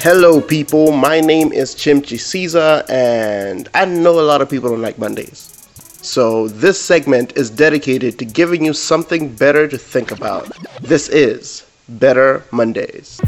Hello, 0.00 0.40
people. 0.40 0.92
My 0.92 1.18
name 1.20 1.52
is 1.52 1.74
Chimchi 1.74 2.20
Caesar, 2.20 2.84
and 2.88 3.68
I 3.74 3.84
know 3.84 4.20
a 4.20 4.22
lot 4.22 4.40
of 4.40 4.48
people 4.48 4.70
don't 4.70 4.80
like 4.80 4.96
Mondays. 4.96 5.66
So, 6.02 6.46
this 6.46 6.80
segment 6.80 7.36
is 7.36 7.50
dedicated 7.50 8.16
to 8.20 8.24
giving 8.24 8.64
you 8.64 8.74
something 8.74 9.34
better 9.34 9.66
to 9.66 9.76
think 9.76 10.12
about. 10.12 10.56
This 10.80 11.08
is 11.08 11.66
Better 11.88 12.44
Mondays. 12.52 13.20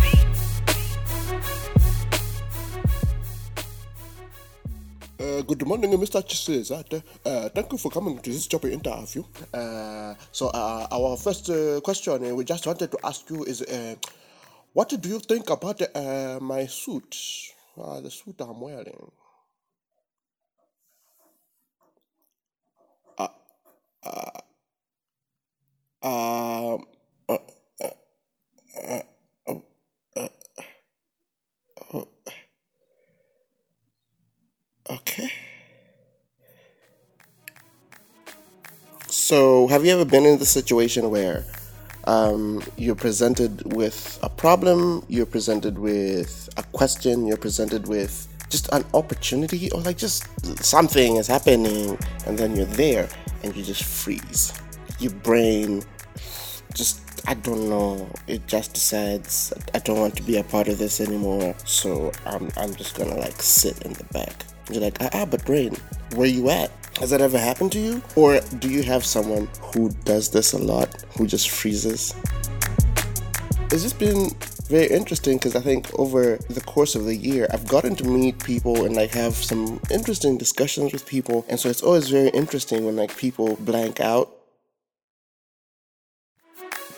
Uh, 5.19 5.43
good 5.43 5.67
morning, 5.67 5.91
Mr. 5.91 6.23
Chiseza. 6.23 7.03
Uh, 7.27 7.49
thank 7.49 7.73
you 7.73 7.79
for 7.79 7.91
coming 7.91 8.17
to 8.21 8.31
this 8.31 8.47
job 8.47 8.65
interview. 8.67 9.25
Uh, 9.53 10.15
so, 10.31 10.47
uh, 10.55 10.87
our 10.93 11.17
first 11.17 11.51
uh, 11.51 11.81
question 11.81 12.25
uh, 12.25 12.33
we 12.33 12.45
just 12.45 12.65
wanted 12.65 12.93
to 12.93 12.99
ask 13.03 13.29
you 13.29 13.43
is 13.43 13.61
what 14.73 14.89
do 14.89 15.09
you 15.09 15.19
think 15.19 15.51
about 15.51 15.81
uh, 15.95 16.39
my 16.41 16.67
suit? 16.67 17.17
Uh, 17.77 18.01
the 18.01 18.11
suit 18.11 18.37
I'm 18.41 18.61
wearing. 18.61 19.11
Uh, 23.19 23.29
uh, 24.05 24.41
um, 26.03 26.85
uh, 27.29 27.39
uh, 27.83 27.91
uh, 29.49 29.55
uh, 30.17 30.29
uh, 31.95 32.05
okay. 34.91 35.31
So, 39.09 39.67
have 39.69 39.85
you 39.85 39.93
ever 39.93 40.05
been 40.05 40.25
in 40.25 40.39
the 40.39 40.47
situation 40.47 41.11
where 41.11 41.45
um, 42.11 42.61
you're 42.77 42.97
presented 42.97 43.73
with 43.73 44.19
a 44.25 44.29
problem, 44.29 45.05
you're 45.09 45.27
presented 45.27 45.79
with 45.79 46.49
a 46.57 46.63
question, 46.79 47.25
you're 47.25 47.37
presented 47.37 47.87
with 47.87 48.27
just 48.49 48.69
an 48.73 48.85
opportunity, 48.95 49.71
or 49.71 49.81
like 49.83 49.97
just 49.97 50.25
something 50.65 51.17
is 51.17 51.29
happening, 51.29 51.97
and 52.27 52.37
then 52.37 52.57
you're 52.57 52.75
there 52.85 53.09
and 53.45 53.55
you 53.55 53.63
just 53.63 53.85
freeze. 53.85 54.53
Your 54.99 55.13
brain 55.13 55.85
just, 56.75 57.01
I 57.29 57.35
don't 57.35 57.69
know, 57.69 58.09
it 58.27 58.45
just 58.49 58.75
decides, 58.75 59.53
I 59.73 59.79
don't 59.79 60.01
want 60.01 60.17
to 60.17 60.25
be 60.25 60.37
a 60.39 60.43
part 60.43 60.67
of 60.67 60.79
this 60.79 61.01
anymore, 61.01 61.55
so 61.65 62.11
I'm, 62.27 62.51
I'm 62.57 62.75
just 62.75 62.99
gonna 62.99 63.17
like 63.17 63.41
sit 63.41 63.83
in 63.83 63.93
the 63.93 64.05
back. 64.13 64.35
You're 64.69 64.83
like, 64.83 64.99
ah, 65.01 65.11
ah, 65.13 65.27
but 65.27 65.45
brain, 65.45 65.77
where 66.17 66.27
you 66.27 66.51
at? 66.51 66.73
Has 67.01 67.09
that 67.09 67.23
ever 67.23 67.39
happened 67.39 67.73
to 67.73 67.81
you? 67.81 68.03
Or 68.15 68.41
do 68.59 68.69
you 68.69 68.83
have 68.83 69.07
someone 69.07 69.49
who 69.73 69.89
does 70.05 70.29
this 70.29 70.53
a 70.53 70.59
lot, 70.59 71.03
who 71.17 71.27
just 71.27 71.49
freezes? 71.49 72.15
It's 73.73 73.83
just 73.83 73.99
been 73.99 74.29
very 74.69 74.87
interesting 74.87 75.39
because 75.39 75.57
I 75.57 75.61
think 75.61 75.89
over 75.99 76.37
the 76.51 76.61
course 76.61 76.95
of 76.95 77.07
the 77.07 77.17
year, 77.17 77.49
I've 77.55 77.67
gotten 77.67 77.97
to 77.97 78.05
meet 78.05 78.45
people 78.45 78.85
and 78.85 78.95
like 78.95 79.13
have 79.13 79.35
some 79.35 79.81
interesting 79.91 80.37
discussions 80.37 80.93
with 80.93 81.07
people. 81.07 81.47
And 81.49 81.59
so 81.59 81.71
it's 81.71 81.83
always 81.83 82.11
very 82.11 82.29
interesting 82.29 82.85
when 82.85 82.97
like 82.97 83.17
people 83.17 83.57
blank 83.57 83.99
out. 84.01 84.31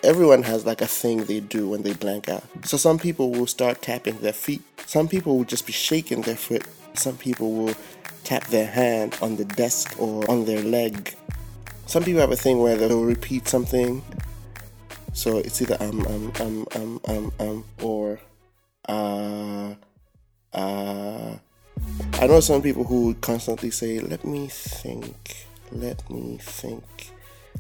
Everyone 0.03 0.43
has 0.43 0.67
like 0.67 0.81
a 0.81 0.89
thing 0.89 1.27
they 1.27 1.39
do 1.39 1.69
when 1.69 1.83
they 1.83 1.93
blank 1.93 2.29
out. 2.29 2.43
So 2.65 2.77
some 2.77 2.99
people 2.99 3.31
will 3.31 3.47
start 3.47 3.83
tapping 3.83 4.19
their 4.19 4.33
feet. 4.33 4.63
Some 4.85 5.07
people 5.07 5.37
will 5.37 5.45
just 5.45 5.65
be 5.65 5.73
shaking 5.73 6.23
their 6.23 6.35
foot. 6.35 6.67
Some 6.95 7.17
people 7.17 7.53
will 7.53 7.75
tap 8.33 8.47
their 8.47 8.67
hand 8.67 9.19
on 9.21 9.37
the 9.37 9.45
desk 9.45 9.95
or 10.01 10.29
on 10.31 10.47
their 10.47 10.63
leg. 10.63 11.15
Some 11.85 12.03
people 12.03 12.23
have 12.23 12.33
a 12.33 12.37
thing 12.37 12.61
where 12.61 12.77
they'll 12.77 13.05
repeat 13.05 13.47
something. 13.47 14.03
So 15.13 15.37
it's 15.37 15.61
either 15.61 15.77
um 15.81 16.01
um 16.07 16.33
um 16.41 16.67
um 16.75 17.01
um 17.05 17.33
um 17.39 17.65
or 17.83 18.19
uh 18.89 19.75
uh 20.55 21.37
I 22.21 22.27
know 22.27 22.41
some 22.41 22.63
people 22.63 22.85
who 22.85 23.15
constantly 23.17 23.71
say, 23.71 24.01
Let 24.01 24.25
me 24.25 24.49
think, 24.49 25.47
let 25.71 26.09
me 26.09 26.39
think, 26.41 27.13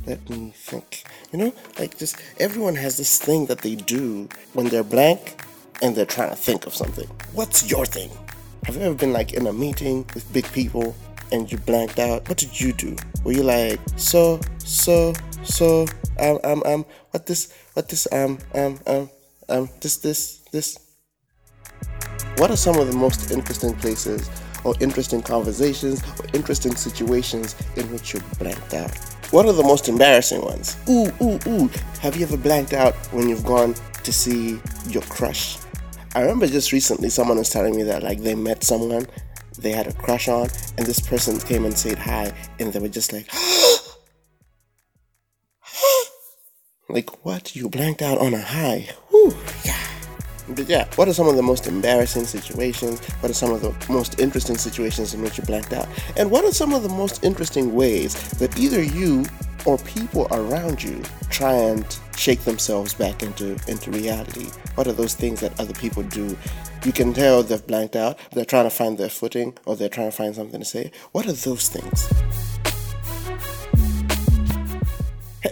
let 0.06 0.26
me 0.30 0.54
think. 0.56 1.04
You 1.32 1.38
know, 1.38 1.52
like 1.78 1.98
just 1.98 2.16
everyone 2.40 2.76
has 2.76 2.96
this 2.96 3.18
thing 3.18 3.44
that 3.46 3.58
they 3.58 3.74
do 3.74 4.26
when 4.54 4.68
they're 4.70 4.82
blank 4.96 5.44
and 5.82 5.94
they're 5.94 6.06
trying 6.06 6.30
to 6.30 6.36
think 6.36 6.64
of 6.64 6.74
something. 6.74 7.08
What's 7.34 7.70
your 7.70 7.84
thing? 7.84 8.10
Have 8.64 8.76
you 8.76 8.82
ever 8.82 8.94
been 8.94 9.12
like 9.12 9.32
in 9.32 9.48
a 9.48 9.52
meeting 9.52 10.06
with 10.14 10.32
big 10.32 10.50
people 10.52 10.94
and 11.32 11.50
you 11.50 11.58
blanked 11.58 11.98
out? 11.98 12.28
What 12.28 12.38
did 12.38 12.60
you 12.60 12.72
do? 12.72 12.94
Were 13.24 13.32
you 13.32 13.42
like, 13.42 13.80
so, 13.96 14.40
so, 14.58 15.12
so, 15.42 15.84
um, 16.20 16.38
um, 16.44 16.62
um, 16.64 16.86
what 17.10 17.26
this, 17.26 17.52
what 17.74 17.88
this, 17.88 18.06
um, 18.12 18.38
um, 18.54 18.78
um, 18.86 19.10
um, 19.48 19.68
this, 19.80 19.96
this, 19.96 20.42
this? 20.52 20.78
What 22.36 22.52
are 22.52 22.56
some 22.56 22.78
of 22.78 22.86
the 22.86 22.96
most 22.96 23.32
interesting 23.32 23.74
places 23.74 24.30
or 24.62 24.76
interesting 24.78 25.22
conversations 25.22 26.00
or 26.20 26.26
interesting 26.32 26.76
situations 26.76 27.56
in 27.76 27.90
which 27.90 28.14
you're 28.14 28.22
blanked 28.38 28.74
out? 28.74 28.96
What 29.32 29.44
are 29.46 29.52
the 29.52 29.64
most 29.64 29.88
embarrassing 29.88 30.40
ones? 30.40 30.76
Ooh, 30.88 31.10
ooh, 31.20 31.40
ooh. 31.48 31.70
Have 32.00 32.16
you 32.16 32.22
ever 32.22 32.36
blanked 32.36 32.74
out 32.74 32.94
when 33.12 33.28
you've 33.28 33.44
gone 33.44 33.74
to 34.04 34.12
see 34.12 34.60
your 34.86 35.02
crush? 35.02 35.58
I 36.14 36.20
remember 36.20 36.46
just 36.46 36.72
recently 36.72 37.08
someone 37.08 37.38
was 37.38 37.50
telling 37.50 37.74
me 37.74 37.82
that 37.84 38.02
like 38.02 38.20
they 38.20 38.34
met 38.34 38.64
someone 38.64 39.06
they 39.58 39.72
had 39.72 39.86
a 39.86 39.92
crush 39.92 40.28
on, 40.28 40.48
and 40.78 40.86
this 40.86 41.00
person 41.00 41.38
came 41.38 41.64
and 41.64 41.76
said 41.76 41.98
hi, 41.98 42.32
and 42.58 42.72
they 42.72 42.78
were 42.78 42.88
just 42.88 43.12
like, 43.12 43.28
like 46.88 47.24
what? 47.24 47.54
You 47.54 47.68
blanked 47.68 48.02
out 48.02 48.18
on 48.18 48.34
a 48.34 48.40
high? 48.40 48.88
Whew, 49.10 49.34
yeah. 49.64 49.78
But 50.48 50.68
yeah, 50.68 50.88
what 50.96 51.08
are 51.08 51.14
some 51.14 51.28
of 51.28 51.36
the 51.36 51.42
most 51.42 51.66
embarrassing 51.66 52.24
situations? 52.24 53.00
What 53.20 53.30
are 53.30 53.34
some 53.34 53.52
of 53.52 53.62
the 53.62 53.92
most 53.92 54.18
interesting 54.18 54.58
situations 54.58 55.14
in 55.14 55.22
which 55.22 55.38
you 55.38 55.44
blanked 55.44 55.72
out? 55.72 55.88
And 56.16 56.30
what 56.30 56.44
are 56.44 56.52
some 56.52 56.74
of 56.74 56.82
the 56.82 56.88
most 56.88 57.24
interesting 57.24 57.74
ways 57.74 58.14
that 58.32 58.58
either 58.58 58.82
you 58.82 59.24
or 59.64 59.78
people 59.78 60.26
around 60.32 60.82
you 60.82 61.00
try 61.30 61.54
and 61.54 61.86
shake 62.22 62.44
themselves 62.44 62.94
back 62.94 63.20
into 63.24 63.58
into 63.66 63.90
reality? 63.90 64.46
What 64.76 64.86
are 64.86 64.92
those 64.92 65.14
things 65.14 65.40
that 65.40 65.58
other 65.58 65.74
people 65.74 66.04
do? 66.04 66.38
You 66.84 66.92
can 66.92 67.12
tell 67.12 67.42
they've 67.42 67.66
blanked 67.66 67.96
out, 67.96 68.16
they're 68.30 68.44
trying 68.44 68.64
to 68.64 68.70
find 68.70 68.96
their 68.96 69.08
footing, 69.08 69.58
or 69.66 69.74
they're 69.74 69.88
trying 69.88 70.10
to 70.10 70.16
find 70.16 70.32
something 70.32 70.60
to 70.60 70.64
say. 70.64 70.92
What 71.10 71.26
are 71.26 71.32
those 71.32 71.68
things? 71.68 72.08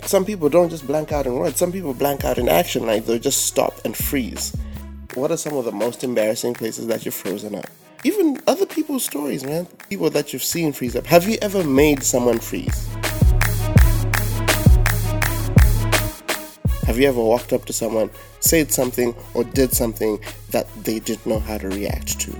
Some 0.06 0.24
people 0.24 0.48
don't 0.48 0.70
just 0.70 0.86
blank 0.86 1.10
out 1.10 1.26
in 1.26 1.34
words, 1.34 1.56
some 1.56 1.72
people 1.72 1.92
blank 1.92 2.24
out 2.24 2.38
in 2.38 2.48
action, 2.48 2.86
like 2.86 3.04
they'll 3.04 3.18
just 3.18 3.46
stop 3.46 3.74
and 3.84 3.96
freeze. 3.96 4.56
What 5.14 5.32
are 5.32 5.36
some 5.36 5.56
of 5.56 5.64
the 5.64 5.72
most 5.72 6.04
embarrassing 6.04 6.54
places 6.54 6.86
that 6.86 7.04
you've 7.04 7.14
frozen 7.14 7.56
up? 7.56 7.66
Even 8.04 8.40
other 8.46 8.66
people's 8.66 9.04
stories, 9.04 9.44
man. 9.44 9.66
People 9.88 10.08
that 10.10 10.32
you've 10.32 10.44
seen 10.44 10.72
freeze 10.72 10.94
up. 10.94 11.06
Have 11.06 11.28
you 11.28 11.36
ever 11.42 11.64
made 11.64 12.04
someone 12.04 12.38
freeze? 12.38 12.88
Have 16.90 16.98
you 16.98 17.06
ever 17.06 17.22
walked 17.22 17.52
up 17.52 17.66
to 17.66 17.72
someone, 17.72 18.10
said 18.40 18.72
something, 18.72 19.14
or 19.34 19.44
did 19.44 19.72
something 19.72 20.18
that 20.50 20.66
they 20.82 20.98
didn't 20.98 21.24
know 21.24 21.38
how 21.38 21.56
to 21.56 21.68
react 21.68 22.18
to? 22.18 22.32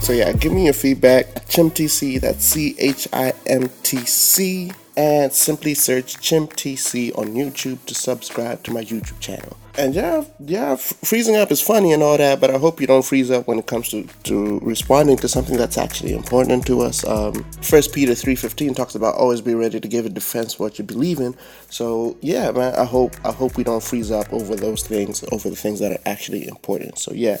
So 0.00 0.14
yeah, 0.14 0.32
give 0.32 0.54
me 0.54 0.64
your 0.64 0.72
feedback 0.72 1.26
at 1.36 1.46
ChimTC, 1.48 2.22
that's 2.22 2.46
C 2.46 2.74
H 2.78 3.08
I 3.12 3.34
M 3.44 3.68
T 3.82 3.98
C, 4.06 4.72
and 4.96 5.30
simply 5.34 5.74
search 5.74 6.16
ChimTC 6.16 7.18
on 7.18 7.34
YouTube 7.34 7.84
to 7.84 7.94
subscribe 7.94 8.62
to 8.62 8.70
my 8.70 8.82
YouTube 8.82 9.20
channel. 9.20 9.54
And 9.78 9.94
yeah, 9.94 10.24
yeah, 10.38 10.72
f- 10.72 10.94
freezing 11.02 11.34
up 11.34 11.50
is 11.50 11.60
funny 11.60 11.92
and 11.92 12.02
all 12.02 12.18
that, 12.18 12.40
but 12.40 12.50
I 12.50 12.58
hope 12.58 12.78
you 12.78 12.86
don't 12.86 13.04
freeze 13.04 13.30
up 13.30 13.48
when 13.48 13.58
it 13.58 13.66
comes 13.66 13.88
to, 13.88 14.06
to 14.24 14.58
responding 14.60 15.16
to 15.16 15.28
something 15.28 15.56
that's 15.56 15.78
actually 15.78 16.12
important 16.12 16.66
to 16.66 16.82
us. 16.82 17.06
Um, 17.06 17.42
First 17.62 17.94
Peter 17.94 18.14
three 18.14 18.36
fifteen 18.36 18.74
talks 18.74 18.94
about 18.94 19.14
always 19.14 19.40
be 19.40 19.54
ready 19.54 19.80
to 19.80 19.88
give 19.88 20.04
a 20.04 20.10
defense 20.10 20.58
what 20.58 20.78
you 20.78 20.84
believe 20.84 21.20
in. 21.20 21.34
So 21.70 22.18
yeah, 22.20 22.50
man, 22.50 22.74
I 22.74 22.84
hope 22.84 23.16
I 23.24 23.32
hope 23.32 23.56
we 23.56 23.64
don't 23.64 23.82
freeze 23.82 24.10
up 24.10 24.30
over 24.30 24.56
those 24.56 24.86
things, 24.86 25.24
over 25.32 25.48
the 25.48 25.56
things 25.56 25.80
that 25.80 25.90
are 25.90 26.02
actually 26.04 26.46
important. 26.46 26.98
So 26.98 27.12
yeah, 27.14 27.38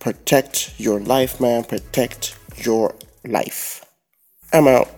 protect 0.00 0.72
your 0.78 1.00
life, 1.00 1.38
man. 1.38 1.64
Protect 1.64 2.34
your 2.56 2.94
life. 3.26 3.84
I'm 4.54 4.68
out. 4.68 4.88